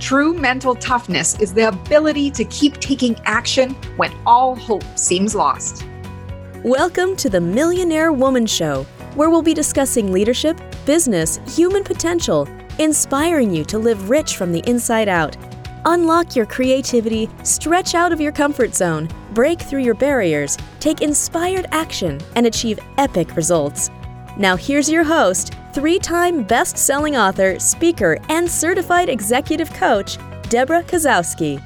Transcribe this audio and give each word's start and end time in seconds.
True 0.00 0.32
mental 0.32 0.76
toughness 0.76 1.36
is 1.40 1.52
the 1.52 1.68
ability 1.68 2.30
to 2.30 2.44
keep 2.44 2.74
taking 2.74 3.16
action 3.24 3.70
when 3.96 4.12
all 4.24 4.54
hope 4.54 4.84
seems 4.96 5.34
lost. 5.34 5.84
Welcome 6.62 7.16
to 7.16 7.28
the 7.28 7.40
Millionaire 7.40 8.12
Woman 8.12 8.46
Show, 8.46 8.84
where 9.16 9.28
we'll 9.28 9.42
be 9.42 9.54
discussing 9.54 10.12
leadership, 10.12 10.60
business, 10.86 11.40
human 11.48 11.82
potential, 11.82 12.48
inspiring 12.78 13.52
you 13.52 13.64
to 13.64 13.76
live 13.76 14.08
rich 14.08 14.36
from 14.36 14.52
the 14.52 14.62
inside 14.70 15.08
out. 15.08 15.36
Unlock 15.84 16.36
your 16.36 16.46
creativity, 16.46 17.28
stretch 17.42 17.96
out 17.96 18.12
of 18.12 18.20
your 18.20 18.32
comfort 18.32 18.76
zone, 18.76 19.08
break 19.34 19.60
through 19.60 19.82
your 19.82 19.94
barriers, 19.94 20.56
take 20.78 21.02
inspired 21.02 21.66
action, 21.72 22.20
and 22.36 22.46
achieve 22.46 22.78
epic 22.98 23.34
results. 23.34 23.90
Now, 24.36 24.54
here's 24.54 24.88
your 24.88 25.02
host, 25.02 25.54
three 25.72 25.98
time 25.98 26.42
best 26.42 26.76
selling 26.76 27.16
author, 27.16 27.58
speaker, 27.58 28.18
and 28.28 28.50
certified 28.50 29.08
executive 29.08 29.72
coach, 29.74 30.18
Debra 30.48 30.82
Kasowski. 30.84 31.62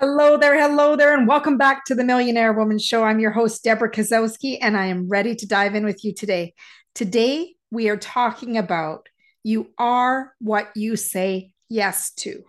Hello 0.00 0.38
there, 0.38 0.58
hello 0.58 0.96
there, 0.96 1.14
and 1.14 1.28
welcome 1.28 1.58
back 1.58 1.84
to 1.84 1.94
the 1.94 2.04
Millionaire 2.04 2.54
Woman 2.54 2.78
Show. 2.78 3.04
I'm 3.04 3.20
your 3.20 3.32
host, 3.32 3.62
Debra 3.62 3.90
Kasowski, 3.90 4.56
and 4.62 4.74
I 4.74 4.86
am 4.86 5.10
ready 5.10 5.34
to 5.34 5.46
dive 5.46 5.74
in 5.74 5.84
with 5.84 6.02
you 6.04 6.14
today. 6.14 6.54
Today, 6.94 7.54
we 7.70 7.90
are 7.90 7.98
talking 7.98 8.56
about 8.56 9.10
you 9.42 9.70
are 9.76 10.34
what 10.38 10.70
you 10.74 10.96
say 10.96 11.52
yes 11.68 12.12
to. 12.12 12.44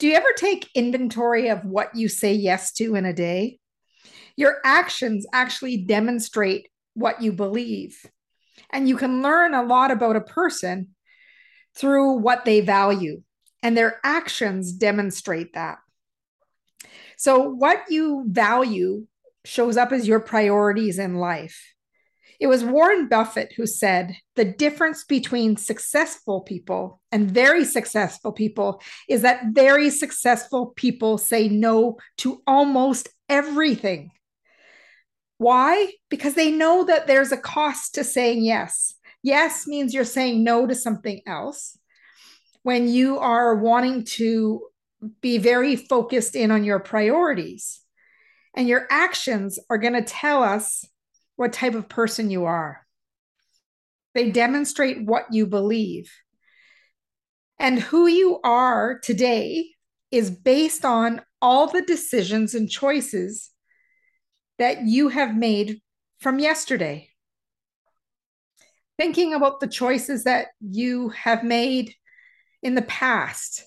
Do 0.00 0.08
you 0.08 0.16
ever 0.16 0.32
take 0.36 0.68
inventory 0.74 1.48
of 1.48 1.64
what 1.64 1.94
you 1.94 2.08
say 2.08 2.34
yes 2.34 2.72
to 2.72 2.96
in 2.96 3.04
a 3.04 3.12
day? 3.12 3.60
Your 4.36 4.56
actions 4.64 5.26
actually 5.32 5.76
demonstrate 5.76 6.71
what 6.94 7.22
you 7.22 7.32
believe. 7.32 8.04
And 8.70 8.88
you 8.88 8.96
can 8.96 9.22
learn 9.22 9.54
a 9.54 9.62
lot 9.62 9.90
about 9.90 10.16
a 10.16 10.20
person 10.20 10.94
through 11.74 12.18
what 12.18 12.44
they 12.44 12.60
value, 12.60 13.22
and 13.62 13.76
their 13.76 13.98
actions 14.04 14.72
demonstrate 14.72 15.54
that. 15.54 15.78
So, 17.16 17.48
what 17.48 17.84
you 17.88 18.24
value 18.28 19.06
shows 19.44 19.76
up 19.76 19.92
as 19.92 20.06
your 20.06 20.20
priorities 20.20 20.98
in 20.98 21.16
life. 21.16 21.72
It 22.40 22.48
was 22.48 22.64
Warren 22.64 23.08
Buffett 23.08 23.52
who 23.56 23.66
said 23.66 24.16
the 24.34 24.44
difference 24.44 25.04
between 25.04 25.56
successful 25.56 26.40
people 26.40 27.00
and 27.12 27.30
very 27.30 27.64
successful 27.64 28.32
people 28.32 28.82
is 29.08 29.22
that 29.22 29.44
very 29.52 29.90
successful 29.90 30.72
people 30.74 31.18
say 31.18 31.48
no 31.48 31.98
to 32.18 32.42
almost 32.46 33.08
everything. 33.28 34.10
Why? 35.42 35.92
Because 36.08 36.34
they 36.34 36.52
know 36.52 36.84
that 36.84 37.08
there's 37.08 37.32
a 37.32 37.36
cost 37.36 37.96
to 37.96 38.04
saying 38.04 38.44
yes. 38.44 38.94
Yes 39.22 39.66
means 39.66 39.92
you're 39.92 40.04
saying 40.04 40.44
no 40.44 40.66
to 40.66 40.74
something 40.74 41.20
else. 41.26 41.76
When 42.62 42.88
you 42.88 43.18
are 43.18 43.56
wanting 43.56 44.04
to 44.04 44.62
be 45.20 45.38
very 45.38 45.74
focused 45.74 46.36
in 46.36 46.52
on 46.52 46.62
your 46.62 46.78
priorities, 46.78 47.80
and 48.54 48.68
your 48.68 48.86
actions 48.90 49.58
are 49.70 49.78
going 49.78 49.94
to 49.94 50.02
tell 50.02 50.42
us 50.44 50.84
what 51.36 51.52
type 51.52 51.74
of 51.74 51.88
person 51.88 52.30
you 52.30 52.44
are. 52.44 52.86
They 54.14 54.30
demonstrate 54.30 55.04
what 55.04 55.32
you 55.32 55.46
believe. 55.46 56.12
And 57.58 57.80
who 57.80 58.06
you 58.06 58.40
are 58.44 59.00
today 59.02 59.70
is 60.10 60.30
based 60.30 60.84
on 60.84 61.22
all 61.40 61.66
the 61.66 61.82
decisions 61.82 62.54
and 62.54 62.70
choices 62.70 63.51
that 64.58 64.82
you 64.82 65.08
have 65.08 65.36
made 65.36 65.80
from 66.20 66.38
yesterday. 66.38 67.08
Thinking 68.98 69.34
about 69.34 69.60
the 69.60 69.66
choices 69.66 70.24
that 70.24 70.48
you 70.60 71.08
have 71.10 71.42
made 71.42 71.94
in 72.62 72.74
the 72.74 72.82
past 72.82 73.64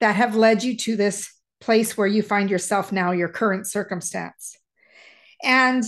that 0.00 0.16
have 0.16 0.36
led 0.36 0.62
you 0.62 0.76
to 0.76 0.96
this 0.96 1.32
place 1.60 1.96
where 1.96 2.06
you 2.06 2.22
find 2.22 2.50
yourself 2.50 2.92
now, 2.92 3.12
your 3.12 3.28
current 3.28 3.66
circumstance. 3.66 4.58
And 5.42 5.84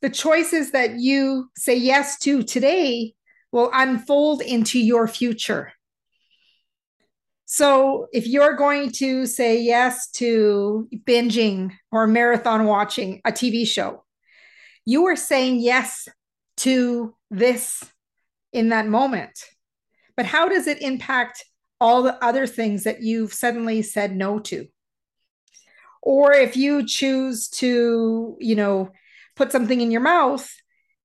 the 0.00 0.10
choices 0.10 0.72
that 0.72 0.98
you 0.98 1.50
say 1.56 1.76
yes 1.76 2.18
to 2.20 2.42
today 2.42 3.14
will 3.52 3.70
unfold 3.72 4.42
into 4.42 4.78
your 4.78 5.06
future. 5.06 5.72
So, 7.50 8.08
if 8.12 8.26
you're 8.26 8.56
going 8.56 8.92
to 8.96 9.24
say 9.24 9.62
yes 9.62 10.10
to 10.10 10.86
binging 10.94 11.72
or 11.90 12.06
marathon 12.06 12.66
watching 12.66 13.22
a 13.24 13.32
TV 13.32 13.66
show, 13.66 14.04
you 14.84 15.06
are 15.06 15.16
saying 15.16 15.60
yes 15.60 16.08
to 16.58 17.14
this 17.30 17.82
in 18.52 18.68
that 18.68 18.86
moment. 18.86 19.42
But 20.14 20.26
how 20.26 20.50
does 20.50 20.66
it 20.66 20.82
impact 20.82 21.42
all 21.80 22.02
the 22.02 22.22
other 22.22 22.46
things 22.46 22.84
that 22.84 23.02
you've 23.02 23.32
suddenly 23.32 23.80
said 23.80 24.14
no 24.14 24.40
to? 24.40 24.66
Or 26.02 26.34
if 26.34 26.54
you 26.54 26.86
choose 26.86 27.48
to, 27.48 28.36
you 28.38 28.56
know, 28.56 28.90
put 29.36 29.52
something 29.52 29.80
in 29.80 29.90
your 29.90 30.02
mouth, 30.02 30.54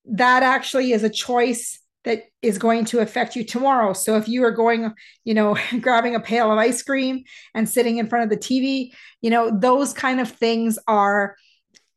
that 0.04 0.44
actually 0.44 0.92
is 0.92 1.06
a 1.06 1.10
choice 1.10 1.80
that 2.04 2.26
is 2.42 2.58
going 2.58 2.86
to 2.86 3.00
affect 3.00 3.36
you 3.36 3.44
tomorrow. 3.44 3.94
So 3.94 4.18
if 4.18 4.28
you 4.28 4.44
are 4.44 4.52
going, 4.52 4.94
you 5.24 5.34
know, 5.34 5.58
grabbing 5.82 6.16
a 6.16 6.20
pail 6.20 6.52
of 6.52 6.58
ice 6.58 6.82
cream 6.82 7.24
and 7.54 7.68
sitting 7.68 7.98
in 7.98 8.08
front 8.08 8.24
of 8.24 8.30
the 8.30 8.38
TV, 8.38 8.92
you 9.22 9.30
know, 9.30 9.52
those 9.58 9.94
kind 9.94 10.20
of 10.20 10.30
things 10.30 10.78
are 10.88 11.36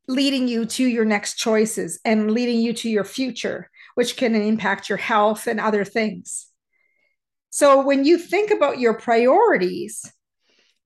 leading 0.08 0.46
you 0.46 0.64
to 0.64 0.84
your 0.86 1.04
next 1.04 1.34
choices 1.34 1.98
and 2.04 2.30
leading 2.30 2.60
you 2.60 2.72
to 2.72 2.88
your 2.88 3.04
future, 3.04 3.68
which 3.96 4.16
can 4.16 4.34
impact 4.34 4.88
your 4.88 4.98
health 4.98 5.48
and 5.48 5.60
other 5.60 5.84
things. 5.84 6.46
So 7.50 7.82
when 7.82 8.04
you 8.04 8.18
think 8.18 8.50
about 8.50 8.78
your 8.78 8.94
priorities, 8.94 10.04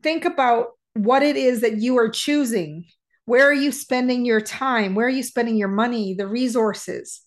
think 0.02 0.24
about 0.24 0.68
what 0.94 1.22
it 1.22 1.36
is 1.36 1.60
that 1.60 1.78
you 1.78 1.98
are 1.98 2.08
choosing 2.08 2.84
where 3.30 3.48
are 3.48 3.54
you 3.54 3.70
spending 3.70 4.24
your 4.24 4.40
time? 4.40 4.96
Where 4.96 5.06
are 5.06 5.08
you 5.08 5.22
spending 5.22 5.56
your 5.56 5.68
money, 5.68 6.14
the 6.14 6.26
resources? 6.26 7.20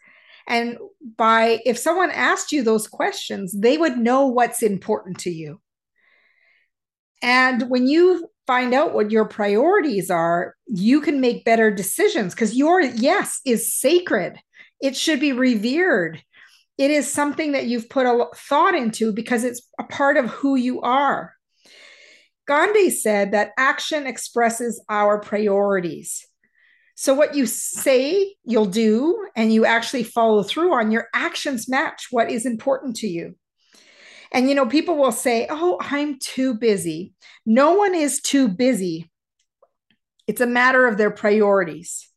And 0.48 0.78
by 1.18 1.60
if 1.66 1.78
someone 1.78 2.12
asked 2.12 2.52
you 2.52 2.64
those 2.64 2.88
questions, 2.88 3.54
they 3.58 3.78
would 3.78 3.98
know 3.98 4.28
what's 4.28 4.62
important 4.62 5.20
to 5.20 5.30
you. 5.30 5.62
And 7.22 7.70
when 7.70 7.88
you 7.88 8.30
find 8.46 8.74
out 8.74 8.94
what 8.94 9.12
your 9.12 9.26
priorities 9.26 10.12
are, 10.12 10.56
you 10.68 11.00
can 11.00 11.22
make 11.22 11.46
better 11.46 11.72
decisions 11.72 12.34
because 12.34 12.56
your 12.56 12.82
yes 12.82 13.40
is 13.46 13.74
sacred. 13.74 14.38
It 14.82 14.98
should 14.98 15.22
be 15.22 15.32
revered. 15.32 16.22
It 16.78 16.92
is 16.92 17.10
something 17.10 17.54
that 17.54 17.66
you've 17.66 17.90
put 17.90 18.06
a 18.06 18.26
thought 18.36 18.76
into 18.76 19.14
because 19.14 19.44
it's 19.44 19.62
a 19.80 19.84
part 19.84 20.18
of 20.18 20.30
who 20.30 20.56
you 20.56 20.82
are. 20.82 21.34
Gandhi 22.46 22.90
said 22.90 23.32
that 23.32 23.52
action 23.58 24.06
expresses 24.06 24.84
our 24.90 25.20
priorities. 25.20 26.28
So, 26.96 27.14
what 27.14 27.36
you 27.36 27.46
say 27.46 28.36
you'll 28.44 28.66
do 28.66 29.28
and 29.36 29.52
you 29.52 29.66
actually 29.66 30.04
follow 30.04 30.44
through 30.44 30.74
on, 30.74 30.92
your 30.92 31.08
actions 31.14 31.68
match 31.68 32.08
what 32.12 32.30
is 32.30 32.46
important 32.46 32.98
to 32.98 33.08
you. 33.08 33.36
And, 34.32 34.50
you 34.50 34.56
know, 34.56 34.68
people 34.68 34.96
will 34.96 35.12
say, 35.12 35.48
Oh, 35.50 35.78
I'm 35.82 36.18
too 36.20 36.56
busy. 36.56 37.14
No 37.46 37.74
one 37.74 37.96
is 37.96 38.22
too 38.22 38.48
busy. 38.48 39.10
It's 40.28 40.42
a 40.42 40.48
matter 40.48 40.88
of 40.88 40.98
their 40.98 41.12
priorities. 41.12 42.10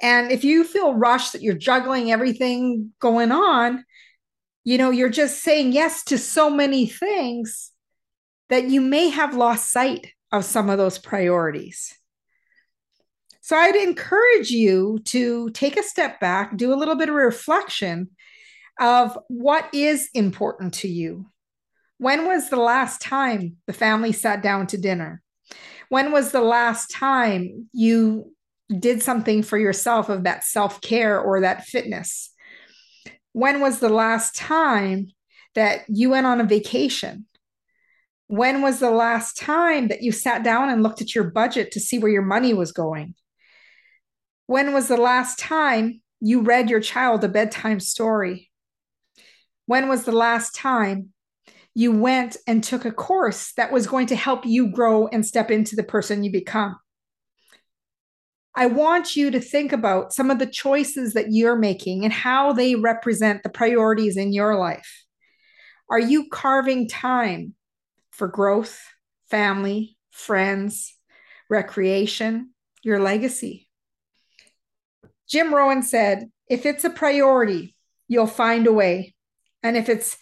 And 0.00 0.32
if 0.32 0.42
you 0.42 0.64
feel 0.64 0.94
rushed 0.94 1.32
that 1.32 1.42
you're 1.42 1.54
juggling 1.54 2.10
everything 2.10 2.92
going 2.98 3.30
on, 3.30 3.84
you 4.64 4.78
know, 4.78 4.90
you're 4.90 5.08
just 5.08 5.42
saying 5.42 5.72
yes 5.72 6.04
to 6.04 6.18
so 6.18 6.50
many 6.50 6.86
things 6.86 7.70
that 8.48 8.68
you 8.68 8.80
may 8.80 9.08
have 9.08 9.36
lost 9.36 9.70
sight 9.70 10.08
of 10.32 10.44
some 10.44 10.70
of 10.70 10.78
those 10.78 10.98
priorities. 10.98 11.96
So 13.42 13.56
I'd 13.56 13.74
encourage 13.74 14.50
you 14.50 15.00
to 15.06 15.50
take 15.50 15.76
a 15.76 15.82
step 15.82 16.20
back, 16.20 16.56
do 16.56 16.72
a 16.72 16.76
little 16.76 16.94
bit 16.94 17.08
of 17.08 17.16
reflection 17.16 18.10
of 18.80 19.18
what 19.26 19.68
is 19.74 20.08
important 20.14 20.74
to 20.74 20.88
you. 20.88 21.26
When 21.98 22.26
was 22.26 22.50
the 22.50 22.56
last 22.56 23.00
time 23.00 23.56
the 23.66 23.72
family 23.72 24.12
sat 24.12 24.42
down 24.42 24.68
to 24.68 24.78
dinner? 24.78 25.22
When 25.88 26.12
was 26.12 26.30
the 26.30 26.40
last 26.40 26.92
time 26.92 27.68
you 27.72 28.32
did 28.78 29.02
something 29.02 29.42
for 29.42 29.58
yourself 29.58 30.08
of 30.08 30.22
that 30.22 30.44
self 30.44 30.80
care 30.80 31.20
or 31.20 31.40
that 31.40 31.64
fitness? 31.64 32.30
When 33.32 33.60
was 33.60 33.80
the 33.80 33.88
last 33.88 34.36
time 34.36 35.08
that 35.56 35.80
you 35.88 36.10
went 36.10 36.26
on 36.26 36.40
a 36.40 36.44
vacation? 36.44 37.26
When 38.28 38.62
was 38.62 38.78
the 38.78 38.90
last 38.92 39.36
time 39.36 39.88
that 39.88 40.02
you 40.02 40.12
sat 40.12 40.44
down 40.44 40.70
and 40.70 40.82
looked 40.82 41.02
at 41.02 41.14
your 41.14 41.24
budget 41.24 41.72
to 41.72 41.80
see 41.80 41.98
where 41.98 42.10
your 42.10 42.22
money 42.22 42.54
was 42.54 42.70
going? 42.70 43.14
When 44.52 44.74
was 44.74 44.86
the 44.86 44.98
last 44.98 45.38
time 45.38 46.02
you 46.20 46.42
read 46.42 46.68
your 46.68 46.80
child 46.80 47.24
a 47.24 47.28
bedtime 47.28 47.80
story? 47.80 48.50
When 49.64 49.88
was 49.88 50.04
the 50.04 50.12
last 50.12 50.54
time 50.54 51.14
you 51.74 51.90
went 51.90 52.36
and 52.46 52.62
took 52.62 52.84
a 52.84 52.92
course 52.92 53.54
that 53.54 53.72
was 53.72 53.86
going 53.86 54.08
to 54.08 54.14
help 54.14 54.44
you 54.44 54.70
grow 54.70 55.06
and 55.06 55.24
step 55.24 55.50
into 55.50 55.74
the 55.74 55.82
person 55.82 56.22
you 56.22 56.30
become? 56.30 56.76
I 58.54 58.66
want 58.66 59.16
you 59.16 59.30
to 59.30 59.40
think 59.40 59.72
about 59.72 60.12
some 60.12 60.30
of 60.30 60.38
the 60.38 60.44
choices 60.44 61.14
that 61.14 61.32
you're 61.32 61.56
making 61.56 62.04
and 62.04 62.12
how 62.12 62.52
they 62.52 62.74
represent 62.74 63.44
the 63.44 63.48
priorities 63.48 64.18
in 64.18 64.34
your 64.34 64.58
life. 64.58 65.06
Are 65.88 65.98
you 65.98 66.28
carving 66.28 66.88
time 66.88 67.54
for 68.10 68.28
growth, 68.28 68.78
family, 69.30 69.96
friends, 70.10 70.94
recreation, 71.48 72.50
your 72.82 73.00
legacy? 73.00 73.70
Jim 75.32 75.54
Rohn 75.54 75.82
said, 75.82 76.30
if 76.46 76.66
it's 76.66 76.84
a 76.84 76.90
priority, 76.90 77.74
you'll 78.06 78.26
find 78.26 78.66
a 78.66 78.72
way. 78.72 79.14
And 79.62 79.78
if 79.78 79.88
it's 79.88 80.18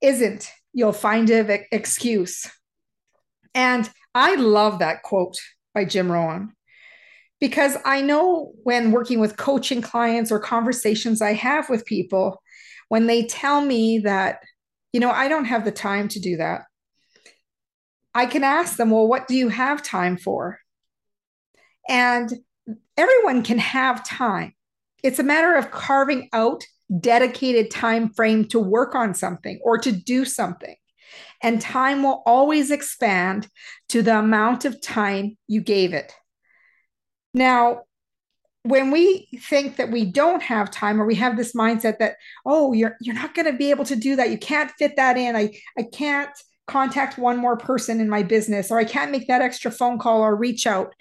isn't, 0.00 0.48
you'll 0.72 0.92
find 0.92 1.28
an 1.30 1.64
excuse. 1.72 2.48
And 3.56 3.90
I 4.14 4.36
love 4.36 4.78
that 4.78 5.02
quote 5.02 5.36
by 5.74 5.84
Jim 5.84 6.12
Rohn 6.12 6.52
because 7.40 7.76
I 7.84 8.02
know 8.02 8.52
when 8.62 8.92
working 8.92 9.18
with 9.18 9.36
coaching 9.36 9.82
clients 9.82 10.30
or 10.30 10.38
conversations 10.38 11.20
I 11.20 11.32
have 11.32 11.68
with 11.68 11.84
people, 11.84 12.40
when 12.88 13.08
they 13.08 13.26
tell 13.26 13.60
me 13.60 13.98
that, 14.04 14.44
you 14.92 15.00
know, 15.00 15.10
I 15.10 15.26
don't 15.26 15.46
have 15.46 15.64
the 15.64 15.72
time 15.72 16.06
to 16.08 16.20
do 16.20 16.36
that, 16.36 16.62
I 18.14 18.26
can 18.26 18.44
ask 18.44 18.76
them, 18.76 18.90
well, 18.90 19.08
what 19.08 19.26
do 19.26 19.34
you 19.34 19.48
have 19.48 19.82
time 19.82 20.16
for? 20.16 20.60
And 21.88 22.32
everyone 22.96 23.42
can 23.42 23.58
have 23.58 24.06
time. 24.06 24.54
It's 25.02 25.18
a 25.18 25.24
matter 25.24 25.54
of 25.54 25.70
carving 25.70 26.28
out 26.32 26.64
dedicated 27.00 27.70
time 27.70 28.10
frame 28.10 28.44
to 28.46 28.60
work 28.60 28.94
on 28.94 29.14
something 29.14 29.60
or 29.62 29.78
to 29.78 29.92
do 29.92 30.24
something. 30.24 30.76
And 31.42 31.60
time 31.60 32.02
will 32.02 32.22
always 32.26 32.70
expand 32.70 33.48
to 33.90 34.02
the 34.02 34.18
amount 34.18 34.64
of 34.64 34.80
time 34.80 35.36
you 35.46 35.60
gave 35.60 35.92
it. 35.92 36.12
Now, 37.34 37.82
when 38.62 38.90
we 38.90 39.28
think 39.42 39.76
that 39.76 39.92
we 39.92 40.04
don't 40.04 40.42
have 40.42 40.70
time 40.70 41.00
or 41.00 41.06
we 41.06 41.14
have 41.14 41.36
this 41.36 41.54
mindset 41.54 41.98
that 41.98 42.16
oh 42.44 42.72
you're 42.72 42.96
you're 43.00 43.14
not 43.14 43.32
going 43.32 43.46
to 43.46 43.56
be 43.56 43.70
able 43.70 43.84
to 43.84 43.94
do 43.94 44.16
that 44.16 44.28
you 44.28 44.36
can't 44.36 44.72
fit 44.72 44.96
that 44.96 45.16
in 45.16 45.36
i 45.36 45.52
i 45.78 45.84
can't 45.84 46.30
contact 46.66 47.16
one 47.16 47.36
more 47.36 47.56
person 47.56 48.00
in 48.00 48.08
my 48.08 48.24
business 48.24 48.72
or 48.72 48.78
i 48.80 48.84
can't 48.84 49.12
make 49.12 49.28
that 49.28 49.40
extra 49.40 49.70
phone 49.70 50.00
call 50.00 50.20
or 50.20 50.34
reach 50.34 50.66
out 50.66 50.92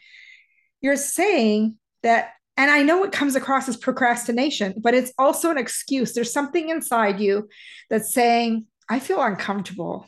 you're 0.86 0.96
saying 0.96 1.76
that 2.04 2.34
and 2.58 2.70
i 2.70 2.84
know 2.84 3.04
it 3.04 3.12
comes 3.12 3.36
across 3.36 3.68
as 3.68 3.76
procrastination 3.76 4.76
but 4.78 4.94
it's 4.94 5.12
also 5.18 5.50
an 5.50 5.58
excuse 5.58 6.14
there's 6.14 6.32
something 6.32 6.70
inside 6.70 7.20
you 7.20 7.50
that's 7.90 8.14
saying 8.14 8.66
i 8.88 9.00
feel 9.00 9.22
uncomfortable 9.22 10.08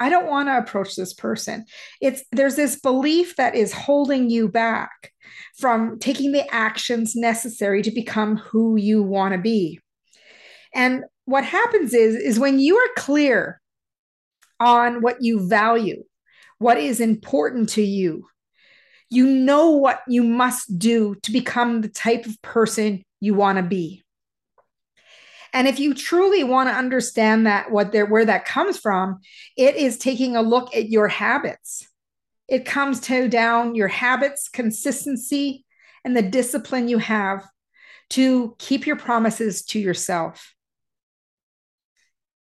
I 0.00 0.08
don't 0.08 0.26
want 0.26 0.48
to 0.48 0.58
approach 0.58 0.96
this 0.96 1.14
person. 1.14 1.66
It's 2.00 2.24
there's 2.32 2.56
this 2.56 2.80
belief 2.80 3.36
that 3.36 3.54
is 3.54 3.72
holding 3.72 4.28
you 4.28 4.48
back 4.48 5.12
from 5.56 6.00
taking 6.00 6.32
the 6.32 6.52
actions 6.52 7.14
necessary 7.14 7.80
to 7.82 7.92
become 7.92 8.36
who 8.36 8.76
you 8.76 9.04
want 9.04 9.32
to 9.32 9.38
be. 9.38 9.80
And 10.74 11.04
what 11.26 11.44
happens 11.44 11.94
is 11.94 12.16
is 12.16 12.40
when 12.40 12.58
you 12.58 12.76
are 12.76 12.94
clear 12.96 13.60
on 14.58 15.00
what 15.00 15.22
you 15.22 15.48
value, 15.48 16.02
what 16.58 16.76
is 16.76 17.00
important 17.00 17.68
to 17.70 17.82
you, 17.82 18.26
you 19.10 19.26
know 19.26 19.70
what 19.70 20.00
you 20.08 20.22
must 20.22 20.78
do 20.78 21.14
to 21.22 21.32
become 21.32 21.80
the 21.80 21.88
type 21.88 22.26
of 22.26 22.40
person 22.42 23.02
you 23.20 23.34
want 23.34 23.58
to 23.58 23.62
be. 23.62 24.02
And 25.52 25.68
if 25.68 25.78
you 25.78 25.94
truly 25.94 26.42
want 26.42 26.68
to 26.68 26.74
understand 26.74 27.46
that 27.46 27.70
what 27.70 27.92
there 27.92 28.06
where 28.06 28.24
that 28.24 28.44
comes 28.44 28.78
from, 28.78 29.20
it 29.56 29.76
is 29.76 29.98
taking 29.98 30.34
a 30.34 30.42
look 30.42 30.74
at 30.74 30.90
your 30.90 31.06
habits. 31.06 31.88
It 32.48 32.66
comes 32.66 33.00
to 33.02 33.28
down 33.28 33.74
your 33.76 33.88
habits, 33.88 34.48
consistency, 34.48 35.64
and 36.04 36.16
the 36.16 36.22
discipline 36.22 36.88
you 36.88 36.98
have 36.98 37.46
to 38.10 38.56
keep 38.58 38.86
your 38.86 38.96
promises 38.96 39.64
to 39.66 39.78
yourself. 39.78 40.54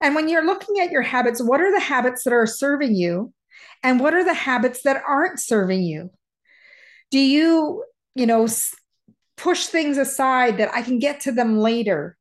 And 0.01 0.15
when 0.15 0.27
you're 0.27 0.45
looking 0.45 0.79
at 0.81 0.91
your 0.91 1.01
habits, 1.01 1.41
what 1.41 1.61
are 1.61 1.71
the 1.71 1.79
habits 1.79 2.23
that 2.23 2.33
are 2.33 2.47
serving 2.47 2.95
you? 2.95 3.33
And 3.83 3.99
what 3.99 4.13
are 4.13 4.23
the 4.23 4.33
habits 4.33 4.81
that 4.83 5.01
aren't 5.07 5.39
serving 5.39 5.83
you? 5.83 6.09
Do 7.11 7.19
you, 7.19 7.83
you 8.15 8.25
know, 8.25 8.47
push 9.37 9.67
things 9.67 9.97
aside 9.97 10.57
that 10.57 10.73
I 10.73 10.81
can 10.81 10.99
get 10.99 11.21
to 11.21 11.31
them 11.31 11.59
later? 11.59 12.17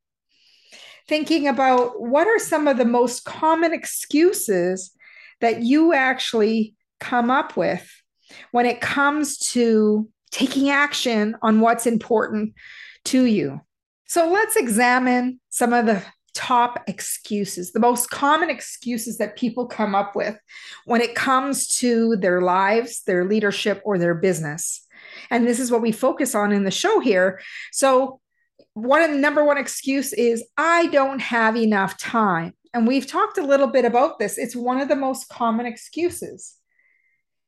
thinking 1.08 1.46
about 1.48 2.00
what 2.00 2.26
are 2.26 2.38
some 2.38 2.66
of 2.68 2.78
the 2.78 2.84
most 2.84 3.24
common 3.24 3.72
excuses 3.72 4.92
that 5.40 5.62
you 5.62 5.92
actually 5.92 6.74
come 7.00 7.30
up 7.30 7.56
with 7.56 7.86
when 8.52 8.66
it 8.66 8.80
comes 8.80 9.38
to 9.38 10.08
taking 10.30 10.70
action 10.70 11.36
on 11.42 11.60
what's 11.60 11.86
important 11.86 12.54
to 13.04 13.24
you. 13.24 13.60
So 14.06 14.30
let's 14.30 14.56
examine 14.56 15.40
some 15.50 15.72
of 15.72 15.86
the 15.86 16.02
top 16.34 16.82
excuses, 16.86 17.72
the 17.72 17.80
most 17.80 18.10
common 18.10 18.50
excuses 18.50 19.18
that 19.18 19.36
people 19.36 19.66
come 19.66 19.94
up 19.94 20.14
with 20.14 20.36
when 20.84 21.00
it 21.00 21.14
comes 21.14 21.66
to 21.66 22.16
their 22.16 22.40
lives, 22.40 23.02
their 23.04 23.24
leadership, 23.24 23.80
or 23.84 23.98
their 23.98 24.14
business. 24.14 24.86
And 25.30 25.46
this 25.46 25.60
is 25.60 25.70
what 25.70 25.82
we 25.82 25.92
focus 25.92 26.34
on 26.34 26.52
in 26.52 26.64
the 26.64 26.70
show 26.70 27.00
here. 27.00 27.40
So 27.72 28.20
one 28.74 29.02
of 29.02 29.10
the 29.10 29.18
number 29.18 29.44
one 29.44 29.58
excuse 29.58 30.12
is 30.12 30.44
I 30.56 30.88
don't 30.88 31.20
have 31.20 31.56
enough 31.56 31.96
time. 31.98 32.54
And 32.72 32.88
we've 32.88 33.06
talked 33.06 33.38
a 33.38 33.46
little 33.46 33.68
bit 33.68 33.84
about 33.84 34.18
this. 34.18 34.36
It's 34.36 34.56
one 34.56 34.80
of 34.80 34.88
the 34.88 34.96
most 34.96 35.28
common 35.28 35.64
excuses. 35.64 36.56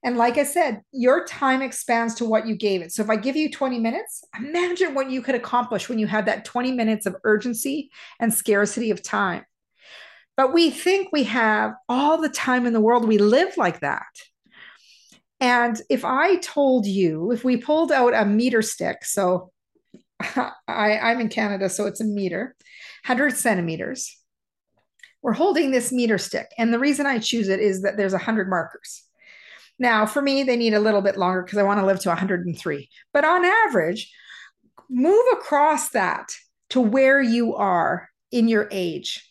And 0.06 0.17
like 0.17 0.38
I 0.38 0.44
said, 0.44 0.82
your 0.93 1.25
time 1.25 1.62
expands 1.62 2.14
to 2.14 2.25
what 2.25 2.47
you 2.47 2.55
gave 2.55 2.81
it. 2.81 2.93
So 2.93 3.03
if 3.03 3.11
I 3.11 3.17
give 3.17 3.35
you 3.35 3.50
20 3.50 3.81
minutes, 3.81 4.23
imagine 4.38 4.94
what 4.94 5.11
you 5.11 5.20
could 5.20 5.35
accomplish 5.35 5.88
when 5.88 5.99
you 5.99 6.06
have 6.06 6.26
that 6.26 6.44
20 6.44 6.70
minutes 6.70 7.06
of 7.06 7.17
urgency 7.25 7.91
and 8.20 8.32
scarcity 8.32 8.93
of 8.93 9.03
time. 9.03 9.44
But 10.37 10.53
we 10.53 10.70
think 10.70 11.08
we 11.11 11.25
have 11.25 11.73
all 11.88 12.19
the 12.19 12.29
time 12.29 12.67
in 12.67 12.73
the 12.73 12.81
world. 12.81 13.08
We 13.08 13.19
live 13.19 13.56
like 13.56 13.81
that. 13.81 14.06
And 15.41 15.76
if 15.91 16.05
I 16.05 16.37
told 16.37 16.87
you, 16.87 17.32
if 17.32 17.43
we 17.43 17.56
pulled 17.56 17.91
out 17.91 18.14
a 18.14 18.25
meter 18.25 18.62
stick, 18.62 19.05
so 19.05 19.50
I, 20.20 20.53
I'm 20.69 21.20
in 21.20 21.31
Canada, 21.31 21.69
so 21.69 21.85
it's 21.87 22.00
a 22.00 22.05
meter, 22.05 22.55
100 23.06 23.37
centimeters. 23.37 24.17
We're 25.20 25.32
holding 25.32 25.73
this 25.73 25.91
meter 25.91 26.17
stick. 26.17 26.47
And 26.58 26.73
the 26.73 26.79
reason 26.79 27.06
I 27.06 27.19
choose 27.19 27.49
it 27.49 27.58
is 27.58 27.82
that 27.82 27.97
there's 27.97 28.12
100 28.12 28.49
markers. 28.49 29.03
Now, 29.78 30.06
for 30.06 30.23
me, 30.23 30.43
they 30.43 30.56
need 30.56 30.75
a 30.75 30.81
little 30.81 31.02
bit 31.02 31.19
longer 31.19 31.43
because 31.43 31.58
I 31.58 31.62
want 31.62 31.81
to 31.81 31.87
live 31.87 32.00
to 32.00 32.08
103. 32.08 32.88
But 33.12 33.25
on 33.25 33.44
average, 33.44 34.12
move 34.88 35.25
across 35.32 35.90
that 35.90 36.32
to 36.70 36.81
where 36.81 37.20
you 37.20 37.55
are 37.55 38.08
in 38.32 38.49
your 38.49 38.69
age. 38.70 39.23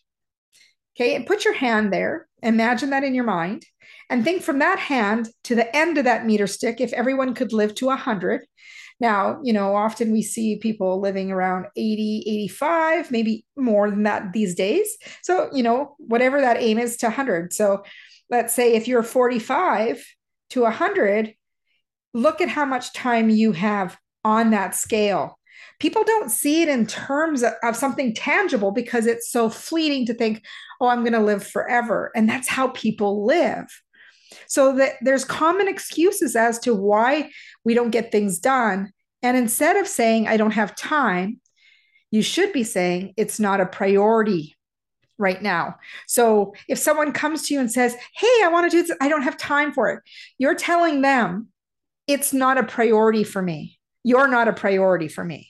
Okay, 0.95 1.15
and 1.15 1.25
put 1.25 1.44
your 1.44 1.56
hand 1.56 1.92
there. 1.92 2.27
Imagine 2.41 2.91
that 2.91 3.03
in 3.03 3.15
your 3.15 3.24
mind. 3.25 3.65
And 4.10 4.24
think 4.24 4.43
from 4.43 4.60
that 4.60 4.79
hand 4.79 5.29
to 5.46 5.55
the 5.55 5.75
end 5.75 5.98
of 5.98 6.05
that 6.05 6.25
meter 6.25 6.48
stick, 6.48 6.79
if 6.79 6.93
everyone 6.93 7.34
could 7.34 7.51
live 7.51 7.74
to 7.75 7.88
100, 7.88 8.46
now, 9.00 9.39
you 9.43 9.51
know, 9.51 9.75
often 9.75 10.12
we 10.12 10.22
see 10.22 10.58
people 10.58 11.01
living 11.01 11.31
around 11.31 11.65
80, 11.75 12.24
85, 12.27 13.12
maybe 13.12 13.46
more 13.58 13.89
than 13.89 14.03
that 14.03 14.31
these 14.31 14.55
days. 14.55 14.88
So, 15.22 15.50
you 15.51 15.63
know, 15.63 15.96
whatever 15.98 16.39
that 16.39 16.62
aim 16.62 16.79
is 16.79 16.96
to 16.98 17.08
100. 17.08 17.51
So, 17.51 17.84
let's 18.29 18.53
say 18.55 18.74
if 18.74 18.88
you're 18.88 19.03
45 19.03 20.05
to 20.52 20.62
100, 20.62 21.34
look 22.14 22.42
at 22.42 22.50
how 22.50 22.66
much 22.66 22.94
time 22.94 23.30
you 23.30 23.52
have 23.52 23.98
on 24.24 24.52
that 24.52 24.75
scale. 24.75 25.38
People 25.80 26.04
don't 26.04 26.30
see 26.30 26.62
it 26.62 26.70
in 26.70 26.88
terms 26.88 27.44
of, 27.44 27.54
of 27.64 27.75
something 27.75 28.14
tangible 28.14 28.72
because 28.72 29.06
it's 29.06 29.30
so 29.30 29.50
fleeting 29.50 30.06
to 30.06 30.14
think, 30.14 30.44
oh, 30.80 30.88
I'm 30.88 31.02
going 31.02 31.14
to 31.14 31.20
live 31.20 31.46
forever. 31.46 32.12
And 32.16 32.30
that's 32.30 32.48
how 32.48 32.70
people 32.70 33.25
live. 33.25 33.66
So 34.48 34.75
that 34.78 34.94
there's 35.02 35.25
common 35.25 35.68
excuses 35.68 36.36
as 36.36 36.60
to 36.60 36.74
why 36.74 37.30
we 37.64 37.74
don't 37.74 37.92
get 37.92 38.12
things 38.12 38.40
done. 38.40 38.92
And 39.22 39.36
instead 39.36 39.75
of 39.75 39.88
saying, 39.88 40.28
I 40.28 40.38
don't 40.38 40.52
have 40.52 40.75
time, 40.75 41.42
you 42.12 42.22
should 42.22 42.54
be 42.54 42.64
saying, 42.64 43.14
it's 43.18 43.40
not 43.40 43.60
a 43.60 43.66
priority 43.66 44.54
right 45.17 45.41
now. 45.41 45.75
So 46.07 46.53
if 46.67 46.77
someone 46.77 47.12
comes 47.12 47.48
to 47.48 47.53
you 47.53 47.60
and 47.60 47.72
says, 47.72 47.95
Hey, 48.15 48.41
I 48.43 48.50
want 48.51 48.69
to 48.69 48.77
do 48.77 48.84
this, 48.84 48.98
I 49.01 49.10
don't 49.10 49.24
have 49.24 49.38
time 49.38 49.72
for 49.72 49.89
it, 49.89 50.01
you're 50.38 50.55
telling 50.55 51.01
them 51.01 51.48
it's 52.07 52.34
not 52.34 52.57
a 52.57 52.63
priority 52.63 53.24
for 53.24 53.41
me. 53.41 53.79
You're 54.03 54.27
not 54.27 54.48
a 54.48 54.53
priority 54.53 55.07
for 55.07 55.24
me. 55.24 55.50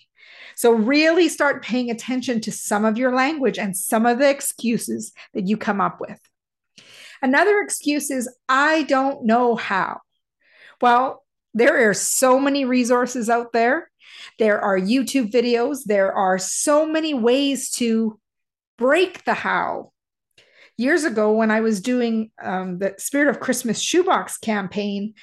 So 0.55 0.71
really 0.71 1.27
start 1.27 1.63
paying 1.63 1.91
attention 1.91 2.39
to 2.41 2.51
some 2.51 2.85
of 2.85 2.97
your 2.97 3.13
language 3.13 3.59
and 3.59 3.75
some 3.75 4.05
of 4.05 4.19
the 4.19 4.29
excuses 4.29 5.11
that 5.33 5.47
you 5.47 5.57
come 5.57 5.81
up 5.81 5.99
with. 5.99 6.19
Another 7.21 7.59
excuse 7.59 8.09
is, 8.09 8.33
I 8.47 8.83
don't 8.83 9.25
know 9.25 9.55
how. 9.55 9.99
Well, 10.81 11.23
there 11.53 11.89
are 11.89 11.93
so 11.93 12.39
many 12.39 12.65
resources 12.65 13.29
out 13.29 13.51
there. 13.51 13.89
There 14.39 14.61
are 14.61 14.79
YouTube 14.79 15.31
videos. 15.31 15.83
There 15.85 16.13
are 16.13 16.37
so 16.37 16.85
many 16.85 17.13
ways 17.13 17.69
to 17.71 18.19
break 18.77 19.23
the 19.25 19.33
how. 19.33 19.91
Years 20.77 21.05
ago, 21.05 21.33
when 21.33 21.51
I 21.51 21.61
was 21.61 21.81
doing 21.81 22.31
um, 22.41 22.79
the 22.79 22.95
Spirit 22.97 23.29
of 23.29 23.39
Christmas 23.39 23.81
shoebox 23.81 24.37
campaign, 24.37 25.13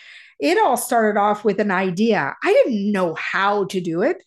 it 0.41 0.59
all 0.59 0.77
started 0.77 1.19
off 1.19 1.45
with 1.45 1.61
an 1.61 1.71
idea. 1.71 2.35
I 2.43 2.53
didn't 2.53 2.91
know 2.91 3.15
how 3.15 3.67
to 3.67 3.81
do 3.81 4.03
it. 4.03 4.23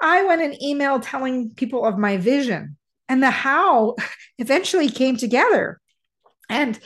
I 0.00 0.24
went 0.24 0.42
an 0.42 0.62
email 0.62 1.00
telling 1.00 1.50
people 1.50 1.84
of 1.84 1.98
my 1.98 2.16
vision, 2.16 2.76
and 3.08 3.22
the 3.22 3.30
how 3.30 3.96
eventually 4.38 4.88
came 4.88 5.16
together. 5.16 5.80
And 6.48 6.78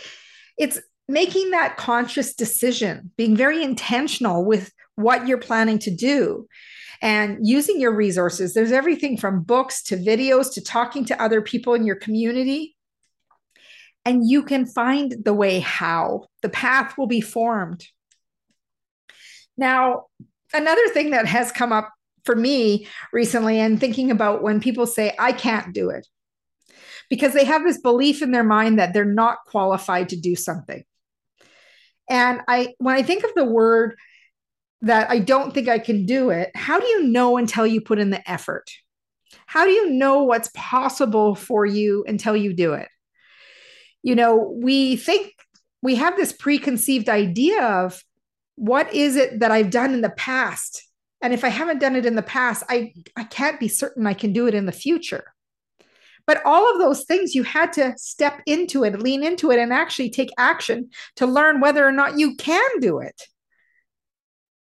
it's 0.59 0.81
making 1.07 1.51
that 1.51 1.77
conscious 1.77 2.35
decision, 2.35 3.13
being 3.17 3.37
very 3.37 3.63
intentional 3.63 4.45
with 4.45 4.73
what 4.97 5.29
you're 5.29 5.39
planning 5.39 5.79
to 5.81 5.91
do 5.91 6.47
and 7.05 7.47
using 7.47 7.79
your 7.79 7.95
resources. 7.95 8.55
There's 8.55 8.73
everything 8.73 9.19
from 9.19 9.43
books 9.43 9.83
to 9.85 9.97
videos 9.99 10.55
to 10.55 10.63
talking 10.63 11.05
to 11.05 11.23
other 11.23 11.43
people 11.43 11.75
in 11.75 11.85
your 11.85 11.97
community. 11.97 12.77
And 14.07 14.27
you 14.27 14.43
can 14.43 14.65
find 14.65 15.15
the 15.23 15.35
way 15.35 15.61
how 15.61 16.29
the 16.41 16.49
path 16.49 16.97
will 16.97 17.07
be 17.07 17.21
formed. 17.21 17.87
Now, 19.59 20.07
another 20.55 20.89
thing 20.89 21.11
that 21.11 21.27
has 21.27 21.53
come 21.53 21.73
up 21.73 21.93
for 22.25 22.35
me 22.35 22.89
recently 23.13 23.61
and 23.61 23.79
thinking 23.79 24.11
about 24.11 24.43
when 24.43 24.59
people 24.59 24.87
say, 24.87 25.15
I 25.19 25.33
can't 25.33 25.75
do 25.75 25.91
it, 25.91 26.09
because 27.11 27.35
they 27.35 27.45
have 27.45 27.65
this 27.65 27.83
belief 27.83 28.23
in 28.23 28.31
their 28.31 28.45
mind 28.45 28.79
that 28.79 28.95
they're 28.95 29.05
not 29.05 29.45
qualified 29.47 30.09
to 30.09 30.17
do 30.17 30.35
something. 30.35 30.83
And 32.09 32.41
I, 32.49 32.75
when 32.79 32.95
I 32.95 33.03
think 33.03 33.25
of 33.25 33.35
the 33.35 33.45
word 33.45 33.95
that 34.85 35.11
I 35.11 35.19
don't 35.19 35.53
think 35.53 35.69
I 35.69 35.79
can 35.79 36.07
do 36.07 36.31
it, 36.31 36.51
how 36.55 36.79
do 36.79 36.87
you 36.87 37.05
know 37.05 37.37
until 37.37 37.67
you 37.67 37.81
put 37.81 37.99
in 37.99 38.11
the 38.11 38.31
effort? 38.31 38.71
How 39.47 39.65
do 39.65 39.71
you 39.71 39.91
know 39.91 40.25
what's 40.25 40.51
possible 40.55 41.35
for 41.35 41.67
you 41.67 42.05
until 42.07 42.37
you 42.37 42.53
do 42.53 42.75
it? 42.75 42.89
You 44.03 44.15
know, 44.15 44.55
we 44.55 44.97
think 44.97 45.33
we 45.83 45.97
have 45.97 46.17
this 46.17 46.33
preconceived 46.33 47.09
idea 47.09 47.63
of 47.63 48.03
what 48.57 48.93
is 48.95 49.17
it 49.17 49.41
that 49.41 49.51
I've 49.51 49.71
done 49.71 49.95
in 49.95 50.03
the 50.03 50.11
past? 50.11 50.83
And 51.21 51.33
if 51.33 51.45
I 51.45 51.49
haven't 51.49 51.81
done 51.81 51.97
it 51.97 52.07
in 52.07 52.15
the 52.15 52.23
past, 52.23 52.65
I, 52.69 52.93
I 53.17 53.25
can't 53.25 53.59
be 53.59 53.69
certain 53.69 54.07
I 54.07 54.15
can 54.15 54.33
do 54.33 54.47
it 54.47 54.55
in 54.55 54.67
the 54.67 54.73
future. 54.73 55.25
But 56.27 56.43
all 56.45 56.71
of 56.73 56.79
those 56.79 57.05
things, 57.05 57.35
you 57.35 57.43
had 57.43 57.73
to 57.75 57.95
step 57.97 58.41
into 58.47 58.85
it, 58.85 59.01
lean 59.01 59.25
into 59.25 59.51
it, 59.51 59.59
and 59.59 59.73
actually 59.73 60.11
take 60.11 60.31
action 60.39 60.91
to 61.17 61.27
learn 61.27 61.61
whether 61.61 61.87
or 61.87 61.93
not 61.93 62.19
you 62.19 62.37
can 62.37 62.81
do 62.81 62.99
it. 62.99 63.23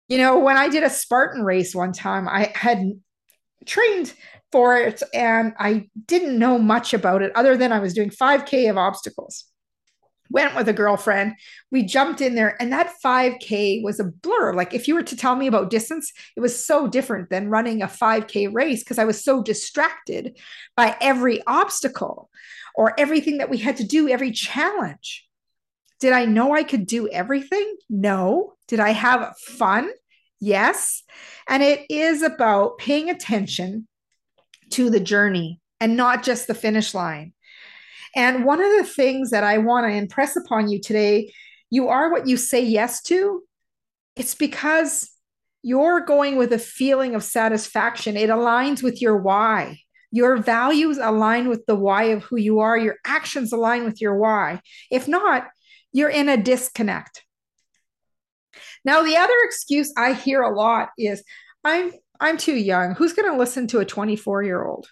You 0.07 0.17
know, 0.17 0.39
when 0.39 0.57
I 0.57 0.69
did 0.69 0.83
a 0.83 0.89
Spartan 0.89 1.43
race 1.43 1.73
one 1.73 1.91
time, 1.91 2.27
I 2.27 2.51
had 2.53 2.91
trained 3.65 4.13
for 4.51 4.77
it 4.77 5.01
and 5.13 5.53
I 5.59 5.89
didn't 6.05 6.37
know 6.37 6.59
much 6.59 6.93
about 6.93 7.21
it 7.21 7.31
other 7.35 7.57
than 7.57 7.71
I 7.71 7.79
was 7.79 7.93
doing 7.93 8.11
5K 8.11 8.69
of 8.69 8.77
obstacles 8.77 9.45
went 10.29 10.55
with 10.55 10.67
a 10.67 10.73
girlfriend. 10.73 11.33
We 11.71 11.83
jumped 11.83 12.21
in 12.21 12.35
there, 12.35 12.61
and 12.61 12.71
that 12.71 12.95
5K 13.03 13.83
was 13.83 13.99
a 13.99 14.05
blur. 14.05 14.53
Like, 14.53 14.73
if 14.73 14.87
you 14.87 14.95
were 14.95 15.03
to 15.03 15.15
tell 15.15 15.35
me 15.35 15.47
about 15.47 15.69
distance, 15.69 16.11
it 16.35 16.39
was 16.39 16.65
so 16.65 16.87
different 16.87 17.29
than 17.29 17.49
running 17.49 17.81
a 17.81 17.87
5K 17.87 18.53
race 18.53 18.83
because 18.83 18.99
I 18.99 19.05
was 19.05 19.23
so 19.23 19.41
distracted 19.41 20.37
by 20.75 20.97
every 21.01 21.41
obstacle 21.47 22.29
or 22.75 22.99
everything 22.99 23.37
that 23.37 23.49
we 23.49 23.57
had 23.57 23.77
to 23.77 23.83
do, 23.83 24.09
every 24.09 24.31
challenge. 24.31 25.25
Did 25.99 26.13
I 26.13 26.25
know 26.25 26.53
I 26.53 26.63
could 26.63 26.87
do 26.87 27.07
everything? 27.07 27.75
No. 27.89 28.54
Did 28.67 28.79
I 28.79 28.91
have 28.91 29.35
fun? 29.37 29.89
Yes. 30.39 31.03
And 31.47 31.63
it 31.63 31.85
is 31.89 32.21
about 32.21 32.77
paying 32.77 33.09
attention 33.09 33.87
to 34.71 34.89
the 34.89 34.99
journey 34.99 35.59
and 35.79 35.95
not 35.95 36.23
just 36.23 36.47
the 36.47 36.53
finish 36.53 36.93
line. 36.93 37.33
And 38.15 38.45
one 38.45 38.61
of 38.61 38.71
the 38.77 38.89
things 38.89 39.31
that 39.31 39.43
I 39.43 39.57
want 39.57 39.85
to 39.85 39.91
impress 39.91 40.35
upon 40.35 40.69
you 40.69 40.79
today, 40.79 41.33
you 41.69 41.89
are 41.89 42.11
what 42.11 42.27
you 42.27 42.37
say 42.37 42.63
yes 42.63 43.01
to. 43.03 43.43
It's 44.15 44.35
because 44.35 45.11
you're 45.61 46.01
going 46.01 46.37
with 46.37 46.53
a 46.53 46.59
feeling 46.59 47.15
of 47.15 47.23
satisfaction. 47.23 48.15
It 48.15 48.29
aligns 48.29 48.81
with 48.81 49.01
your 49.01 49.17
why. 49.17 49.79
Your 50.11 50.37
values 50.37 50.97
align 50.97 51.49
with 51.49 51.65
the 51.65 51.75
why 51.75 52.05
of 52.05 52.23
who 52.23 52.37
you 52.37 52.59
are. 52.59 52.77
Your 52.77 52.95
actions 53.05 53.51
align 53.51 53.83
with 53.83 53.99
your 53.99 54.15
why. 54.15 54.61
If 54.89 55.09
not, 55.09 55.47
you're 55.91 56.09
in 56.09 56.29
a 56.29 56.37
disconnect. 56.37 57.24
Now, 58.85 59.01
the 59.01 59.17
other 59.17 59.33
excuse 59.43 59.91
I 59.97 60.13
hear 60.13 60.41
a 60.41 60.55
lot 60.55 60.89
is 60.97 61.23
I'm 61.63 61.91
I'm 62.19 62.37
too 62.37 62.55
young. 62.55 62.95
Who's 62.95 63.13
going 63.13 63.29
to 63.29 63.37
listen 63.37 63.67
to 63.67 63.79
a 63.79 63.85
24 63.85 64.43
year 64.43 64.63
old? 64.63 64.87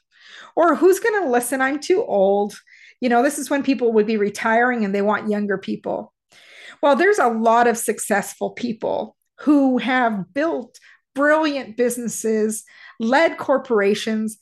Or 0.56 0.76
who's 0.76 1.00
going 1.00 1.24
to 1.24 1.30
listen? 1.30 1.62
I'm 1.62 1.80
too 1.80 2.04
old. 2.04 2.56
You 3.00 3.10
know, 3.10 3.24
this 3.24 3.38
is 3.38 3.50
when 3.50 3.64
people 3.64 3.94
would 3.94 4.06
be 4.06 4.18
retiring 4.18 4.84
and 4.84 4.94
they 4.94 5.02
want 5.02 5.30
younger 5.30 5.58
people. 5.58 6.14
Well, 6.82 6.96
there's 6.96 7.20
a 7.20 7.30
lot 7.30 7.68
of 7.68 7.78
successful 7.78 8.52
people 8.52 9.16
who 9.42 9.78
have 9.78 10.34
built 10.34 10.80
brilliant 11.16 11.78
businesses, 11.78 12.64
led 13.00 13.38
corporations, 13.38 14.38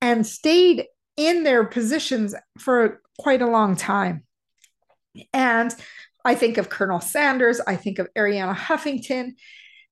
and 0.00 0.26
stayed 0.26 0.86
in 1.16 1.44
their 1.44 1.64
positions 1.64 2.34
for 2.58 3.00
quite 3.18 3.42
a 3.42 3.50
long 3.50 3.76
time. 3.76 4.24
And 5.32 5.74
I 6.28 6.34
think 6.34 6.58
of 6.58 6.68
Colonel 6.68 7.00
Sanders, 7.00 7.58
I 7.66 7.76
think 7.76 7.98
of 7.98 8.06
Arianna 8.12 8.54
Huffington. 8.54 9.30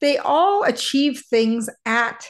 They 0.03 0.19
all 0.19 0.65
achieve 0.65 1.23
things 1.31 1.71
at 1.87 2.29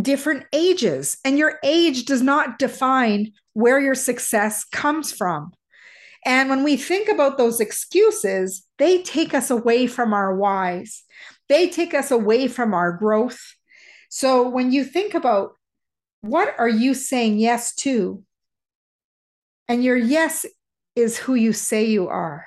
different 0.00 0.46
ages, 0.50 1.18
and 1.26 1.36
your 1.36 1.58
age 1.62 2.06
does 2.06 2.22
not 2.22 2.58
define 2.58 3.32
where 3.52 3.78
your 3.78 3.94
success 3.94 4.64
comes 4.64 5.12
from. 5.12 5.52
And 6.24 6.48
when 6.48 6.64
we 6.64 6.78
think 6.78 7.10
about 7.10 7.36
those 7.36 7.60
excuses, 7.60 8.66
they 8.78 9.02
take 9.02 9.34
us 9.34 9.50
away 9.50 9.86
from 9.86 10.14
our 10.14 10.34
whys, 10.34 11.02
they 11.50 11.68
take 11.68 11.92
us 11.92 12.10
away 12.10 12.48
from 12.48 12.72
our 12.72 12.92
growth. 12.94 13.42
So 14.08 14.48
when 14.48 14.72
you 14.72 14.84
think 14.84 15.12
about 15.12 15.50
what 16.22 16.54
are 16.56 16.66
you 16.66 16.94
saying 16.94 17.40
yes 17.40 17.74
to? 17.74 18.22
And 19.68 19.84
your 19.84 19.98
yes 19.98 20.46
is 20.96 21.18
who 21.18 21.34
you 21.34 21.52
say 21.52 21.84
you 21.84 22.08
are. 22.08 22.46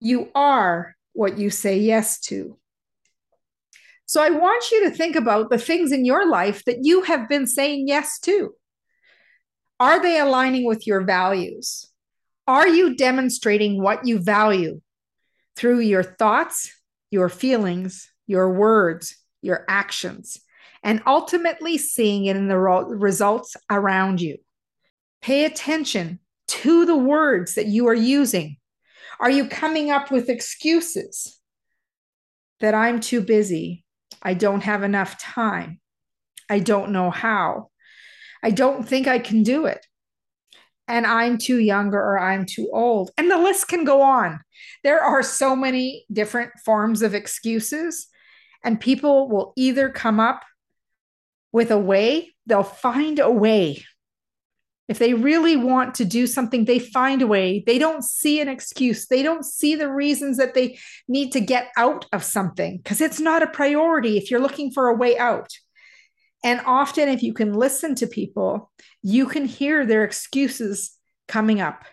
You 0.00 0.30
are 0.34 0.94
what 1.12 1.38
you 1.38 1.50
say 1.50 1.78
yes 1.78 2.20
to. 2.20 2.58
So 4.06 4.22
I 4.22 4.30
want 4.30 4.70
you 4.70 4.84
to 4.84 4.90
think 4.90 5.16
about 5.16 5.50
the 5.50 5.58
things 5.58 5.90
in 5.90 6.04
your 6.04 6.28
life 6.28 6.64
that 6.64 6.78
you 6.82 7.02
have 7.02 7.28
been 7.28 7.46
saying 7.46 7.88
yes 7.88 8.20
to. 8.20 8.54
Are 9.80 10.00
they 10.00 10.20
aligning 10.20 10.64
with 10.64 10.86
your 10.86 11.02
values? 11.02 11.90
Are 12.46 12.68
you 12.68 12.94
demonstrating 12.94 13.82
what 13.82 14.06
you 14.06 14.20
value 14.20 14.80
through 15.56 15.80
your 15.80 16.04
thoughts, 16.04 16.72
your 17.10 17.28
feelings, 17.28 18.08
your 18.26 18.52
words, 18.52 19.16
your 19.42 19.64
actions, 19.68 20.38
and 20.82 21.02
ultimately 21.06 21.76
seeing 21.76 22.26
it 22.26 22.36
in 22.36 22.46
the 22.46 22.58
results 22.58 23.56
around 23.70 24.20
you? 24.20 24.38
Pay 25.20 25.44
attention 25.44 26.20
to 26.46 26.86
the 26.86 26.96
words 26.96 27.56
that 27.56 27.66
you 27.66 27.88
are 27.88 27.94
using. 27.94 28.58
Are 29.20 29.30
you 29.30 29.48
coming 29.48 29.90
up 29.90 30.10
with 30.10 30.28
excuses 30.28 31.38
that 32.60 32.74
I'm 32.74 33.00
too 33.00 33.20
busy? 33.20 33.84
I 34.22 34.34
don't 34.34 34.62
have 34.62 34.82
enough 34.82 35.18
time. 35.18 35.80
I 36.50 36.58
don't 36.58 36.92
know 36.92 37.10
how. 37.10 37.70
I 38.42 38.50
don't 38.50 38.86
think 38.86 39.06
I 39.06 39.18
can 39.18 39.42
do 39.42 39.66
it. 39.66 39.84
And 40.88 41.06
I'm 41.06 41.38
too 41.38 41.58
younger 41.58 41.98
or 41.98 42.18
I'm 42.18 42.46
too 42.46 42.70
old. 42.72 43.10
And 43.18 43.30
the 43.30 43.38
list 43.38 43.68
can 43.68 43.84
go 43.84 44.02
on. 44.02 44.40
There 44.84 45.02
are 45.02 45.22
so 45.22 45.56
many 45.56 46.06
different 46.12 46.52
forms 46.64 47.02
of 47.02 47.14
excuses, 47.14 48.06
and 48.62 48.80
people 48.80 49.28
will 49.28 49.52
either 49.56 49.88
come 49.88 50.20
up 50.20 50.42
with 51.52 51.70
a 51.70 51.78
way, 51.78 52.34
they'll 52.46 52.62
find 52.62 53.18
a 53.18 53.30
way 53.30 53.84
if 54.88 54.98
they 54.98 55.14
really 55.14 55.56
want 55.56 55.96
to 55.96 56.04
do 56.04 56.26
something, 56.26 56.64
they 56.64 56.78
find 56.78 57.20
a 57.20 57.26
way. 57.26 57.64
They 57.66 57.78
don't 57.78 58.04
see 58.04 58.40
an 58.40 58.48
excuse. 58.48 59.06
They 59.06 59.22
don't 59.22 59.44
see 59.44 59.74
the 59.74 59.90
reasons 59.90 60.36
that 60.36 60.54
they 60.54 60.78
need 61.08 61.32
to 61.32 61.40
get 61.40 61.70
out 61.76 62.06
of 62.12 62.22
something 62.22 62.78
because 62.78 63.00
it's 63.00 63.18
not 63.18 63.42
a 63.42 63.48
priority 63.48 64.16
if 64.16 64.30
you're 64.30 64.40
looking 64.40 64.70
for 64.70 64.88
a 64.88 64.94
way 64.94 65.18
out. 65.18 65.52
And 66.44 66.60
often, 66.64 67.08
if 67.08 67.22
you 67.22 67.34
can 67.34 67.54
listen 67.54 67.96
to 67.96 68.06
people, 68.06 68.70
you 69.02 69.26
can 69.26 69.46
hear 69.46 69.84
their 69.84 70.04
excuses 70.04 70.92
coming 71.26 71.60
up. 71.60 71.84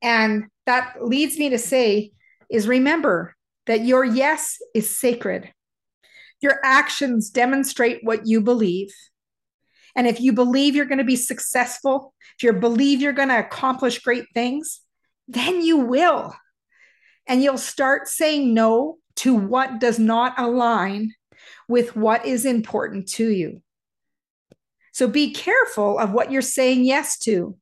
And 0.00 0.46
that 0.64 0.94
leads 1.02 1.38
me 1.38 1.50
to 1.50 1.58
say, 1.58 2.12
is 2.48 2.66
remember 2.66 3.36
that 3.66 3.84
your 3.84 4.04
yes 4.04 4.56
is 4.74 4.96
sacred. 4.96 5.52
Your 6.40 6.58
actions 6.64 7.28
demonstrate 7.28 8.00
what 8.02 8.26
you 8.26 8.40
believe 8.40 8.94
and 9.96 10.06
if 10.06 10.20
you 10.20 10.32
believe 10.32 10.74
you're 10.74 10.86
going 10.86 10.98
to 10.98 11.04
be 11.04 11.16
successful, 11.16 12.14
if 12.36 12.42
you 12.42 12.52
believe 12.52 13.00
you're 13.00 13.12
going 13.12 13.28
to 13.28 13.38
accomplish 13.38 14.00
great 14.00 14.26
things, 14.34 14.80
then 15.28 15.62
you 15.62 15.78
will. 15.78 16.34
And 17.26 17.42
you'll 17.42 17.58
start 17.58 18.08
saying 18.08 18.54
no 18.54 18.98
to 19.16 19.34
what 19.34 19.80
does 19.80 19.98
not 19.98 20.38
align 20.38 21.12
with 21.68 21.94
what 21.96 22.26
is 22.26 22.44
important 22.44 23.08
to 23.08 23.28
you. 23.30 23.62
So 24.92 25.06
be 25.06 25.32
careful 25.32 25.98
of 25.98 26.12
what 26.12 26.32
you're 26.32 26.42
saying 26.42 26.84
yes 26.84 27.18
to. 27.20 27.56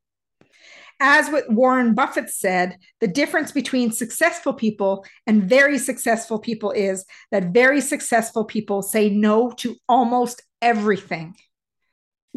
As 1.00 1.28
what 1.30 1.52
Warren 1.52 1.94
Buffett 1.94 2.30
said, 2.30 2.78
the 3.00 3.06
difference 3.06 3.52
between 3.52 3.92
successful 3.92 4.52
people 4.52 5.04
and 5.26 5.48
very 5.48 5.78
successful 5.78 6.40
people 6.40 6.72
is 6.72 7.04
that 7.30 7.52
very 7.52 7.80
successful 7.80 8.44
people 8.44 8.82
say 8.82 9.08
no 9.08 9.50
to 9.58 9.76
almost 9.88 10.42
everything. 10.60 11.36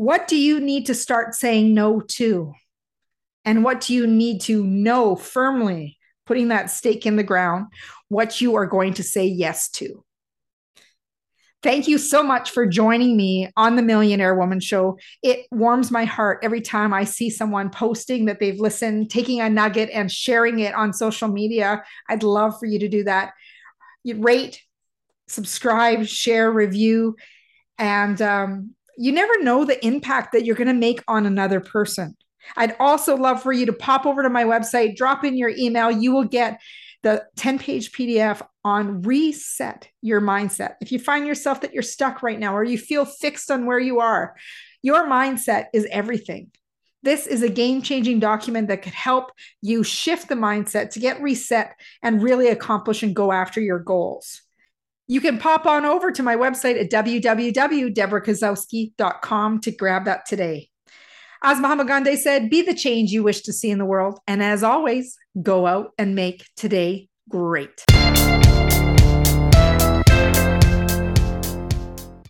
What 0.01 0.27
do 0.27 0.36
you 0.36 0.60
need 0.60 0.88
to 0.88 0.96
start 0.96 1.36
saying 1.36 1.75
no 1.75 2.00
to? 2.00 2.53
And 3.46 3.63
what 3.63 3.81
do 3.81 3.93
you 3.93 4.08
need 4.08 4.41
to 4.41 4.65
know 4.65 5.15
firmly, 5.15 6.00
putting 6.25 6.48
that 6.48 6.72
stake 6.72 7.05
in 7.05 7.17
the 7.17 7.24
ground, 7.24 7.67
what 8.08 8.41
you 8.41 8.55
are 8.55 8.65
going 8.65 8.96
to 8.96 9.03
say 9.03 9.27
yes 9.27 9.70
to? 9.74 10.03
Thank 11.62 11.88
you 11.88 12.00
so 12.00 12.24
much 12.24 12.50
for 12.50 12.65
joining 12.65 13.15
me 13.15 13.51
on 13.55 13.75
the 13.75 13.84
Millionaire 13.84 14.34
Woman 14.34 14.60
Show. 14.60 14.98
It 15.22 15.46
warms 15.51 15.91
my 15.91 16.05
heart 16.05 16.39
every 16.41 16.62
time 16.62 16.96
I 16.96 17.03
see 17.03 17.29
someone 17.29 17.70
posting 17.70 18.25
that 18.25 18.39
they've 18.39 18.60
listened, 18.60 19.12
taking 19.12 19.39
a 19.39 19.51
nugget 19.51 19.91
and 19.93 20.12
sharing 20.12 20.58
it 20.62 20.74
on 20.74 20.93
social 20.93 21.27
media. 21.27 21.84
I'd 22.10 22.24
love 22.24 22.58
for 22.60 22.65
you 22.65 22.79
to 22.79 22.89
do 22.89 23.03
that. 23.03 23.34
You 24.03 24.20
rate, 24.20 24.63
subscribe, 25.27 26.08
share, 26.08 26.51
review, 26.51 27.17
and 27.77 28.20
um, 28.20 28.74
you 29.01 29.12
never 29.12 29.41
know 29.41 29.65
the 29.65 29.84
impact 29.84 30.31
that 30.31 30.46
you're 30.46 30.55
going 30.55 30.67
to 30.67 30.75
make 30.75 31.03
on 31.08 31.25
another 31.25 31.60
person. 31.60 32.15
I'd 32.55 32.75
also 32.79 33.17
love 33.17 33.41
for 33.41 33.51
you 33.51 33.65
to 33.65 33.74
pop 33.74 34.05
over 34.05 34.22
to 34.22 34.29
my 34.29 34.43
website, 34.43 34.96
drop 34.96 35.24
in 35.24 35.36
your 35.36 35.50
email. 35.58 35.89
You 35.89 36.12
will 36.12 36.25
get 36.25 36.62
the 37.01 37.25
10 37.36 37.58
page 37.58 37.91
PDF 37.93 38.46
on 38.63 39.01
reset 39.01 39.89
your 40.03 40.22
mindset. 40.22 40.75
If 40.81 40.91
you 40.91 41.00
find 41.00 41.25
yourself 41.25 41.62
that 41.62 41.74
you're 41.74 41.81
stuck 41.81 42.22
right 42.22 42.39
now 42.39 42.55
or 42.55 42.63
you 42.63 42.77
feel 42.77 43.05
fixed 43.05 43.50
on 43.50 43.65
where 43.65 43.79
you 43.79 44.01
are, 44.01 44.36
your 44.84 45.05
mindset 45.05 45.65
is 45.74 45.88
everything. 45.89 46.51
This 47.01 47.25
is 47.25 47.41
a 47.41 47.50
game 47.50 47.81
changing 47.81 48.20
document 48.20 48.67
that 48.67 48.84
could 48.84 48.93
help 48.93 49.31
you 49.63 49.81
shift 49.84 50.29
the 50.29 50.36
mindset 50.36 50.91
to 50.91 51.00
get 51.00 51.24
reset 51.24 51.74
and 52.03 52.22
really 52.22 52.50
accomplish 52.50 53.01
and 53.01 53.15
go 53.15 53.31
after 53.31 53.60
your 53.60 53.79
goals. 53.79 54.43
You 55.12 55.20
can 55.20 55.38
pop 55.39 55.65
on 55.65 55.84
over 55.84 56.10
to 56.10 56.24
my 56.24 56.38
website 56.38 56.80
at 56.80 56.89
www.debrakasowski.com 56.89 59.60
to 59.60 59.72
grab 59.72 60.06
that 60.06 60.25
today. 60.25 60.70
As 61.44 61.60
Mahatma 61.60 61.84
Gandhi 61.84 62.15
said, 62.15 62.50
be 62.50 62.62
the 62.62 62.74
change 62.74 63.12
you 63.12 63.22
wish 63.22 63.41
to 63.41 63.51
see 63.51 63.70
in 63.70 63.77
the 63.77 63.84
world. 63.84 64.20
And 64.25 64.41
as 64.41 64.63
always, 64.63 65.18
go 65.44 65.68
out 65.68 65.89
and 65.98 66.15
make 66.15 66.46
today 66.56 67.10
great. 67.30 67.84